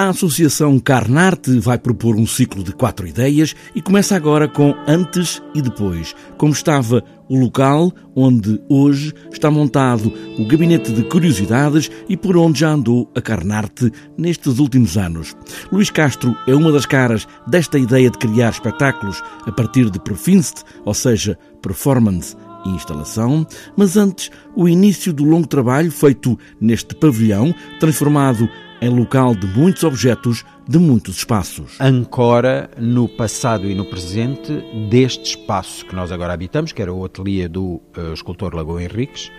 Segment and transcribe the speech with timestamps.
[0.00, 5.42] A Associação Carnarte vai propor um ciclo de quatro ideias e começa agora com antes
[5.54, 12.16] e depois, como estava o local onde hoje está montado o Gabinete de Curiosidades e
[12.16, 15.36] por onde já andou a Carnarte nestes últimos anos.
[15.70, 20.62] Luís Castro é uma das caras desta ideia de criar espetáculos a partir de Perfinst,
[20.82, 23.46] ou seja, performance e instalação,
[23.76, 28.48] mas antes o início do longo trabalho feito neste pavilhão, transformado
[28.80, 31.76] em local de muitos objetos, de muitos espaços.
[31.78, 34.52] Ancora no passado e no presente
[34.88, 39.30] deste espaço que nós agora habitamos, que era o ateliê do uh, escultor Lagoa Henriques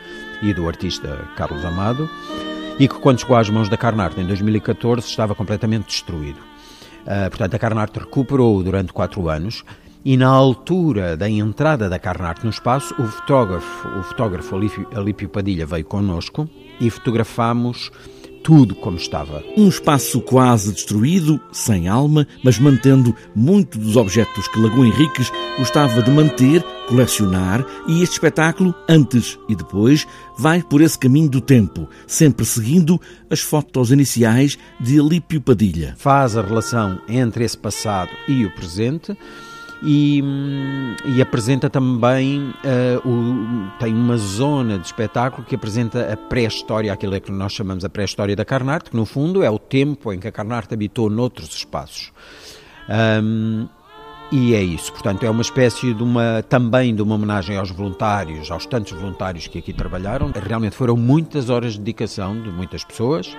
[0.43, 2.07] e do artista Carlos Amado,
[2.77, 6.39] e que quando chegou às mãos da Carnarte em 2014 estava completamente destruído.
[7.01, 9.63] Uh, portanto, a Carnarte recuperou durante quatro anos
[10.05, 14.55] e na altura da entrada da Carnarte no espaço, o fotógrafo, o fotógrafo
[14.95, 16.49] Alípio Padilha veio connosco
[16.79, 17.91] e fotografámos
[18.43, 19.43] tudo como estava.
[19.57, 26.01] Um espaço quase destruído, sem alma, mas mantendo muito dos objetos que Lagoa Henriques gostava
[26.01, 30.07] de manter, colecionar, e este espetáculo, antes e depois,
[30.37, 35.95] vai por esse caminho do tempo, sempre seguindo as fotos iniciais de Alípio Padilha.
[35.97, 39.15] Faz a relação entre esse passado e o presente
[39.81, 40.23] e,
[41.05, 47.15] e apresenta também uh, o, tem uma zona de espetáculo que apresenta a pré-história, aquilo
[47.15, 50.19] é que nós chamamos a pré-história da Carnarte, que no fundo é o tempo em
[50.19, 52.11] que a Carnarte habitou noutros espaços.
[53.23, 53.67] Um,
[54.31, 58.49] e é isso, portanto, é uma espécie de uma, também de uma homenagem aos voluntários,
[58.49, 60.31] aos tantos voluntários que aqui trabalharam.
[60.47, 63.35] Realmente foram muitas horas de dedicação de muitas pessoas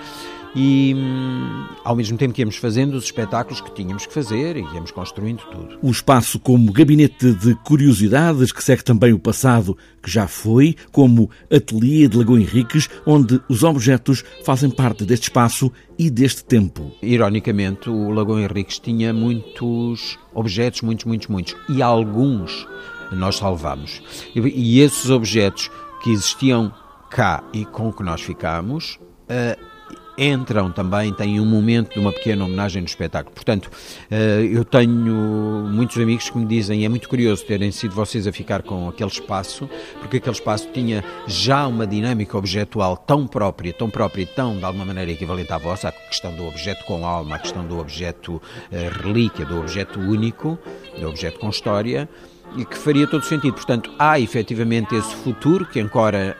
[0.54, 4.60] e hum, ao mesmo tempo que íamos fazendo os espetáculos que tínhamos que fazer e
[4.60, 5.78] íamos construindo tudo.
[5.82, 11.30] O espaço como gabinete de curiosidades que segue também o passado que já foi, como
[11.50, 16.92] ateliê de Lagoa Henriques, onde os objetos fazem parte deste espaço e deste tempo.
[17.00, 22.66] Ironicamente, o Lagoa Henriques tinha muitos objetos, muitos, muitos, muitos, e alguns
[23.12, 24.02] nós salvamos.
[24.34, 25.70] E esses objetos
[26.02, 26.72] que existiam
[27.10, 28.98] cá e com que nós ficámos,
[29.28, 29.71] uh,
[30.16, 33.34] entram também, têm um momento de uma pequena homenagem no espetáculo.
[33.34, 33.70] Portanto,
[34.10, 38.32] eh, eu tenho muitos amigos que me dizem, é muito curioso terem sido vocês a
[38.32, 39.68] ficar com aquele espaço,
[40.00, 44.64] porque aquele espaço tinha já uma dinâmica objetual tão própria, tão própria e tão, de
[44.64, 48.40] alguma maneira, equivalente à vossa, a questão do objeto com alma, a questão do objeto
[48.70, 50.58] eh, relíquia, do objeto único,
[50.98, 52.08] do objeto com história,
[52.56, 53.54] e que faria todo sentido.
[53.54, 56.36] Portanto, há efetivamente esse futuro que ancora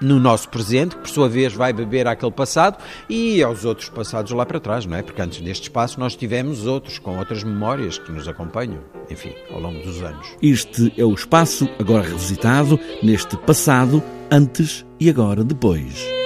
[0.00, 2.78] no nosso presente, que por sua vez vai beber àquele passado
[3.08, 5.02] e aos outros passados lá para trás, não é?
[5.02, 9.60] Porque antes deste espaço nós tivemos outros com outras memórias que nos acompanham, enfim, ao
[9.60, 10.26] longo dos anos.
[10.42, 16.23] Este é o espaço agora revisitado neste passado, antes e agora depois.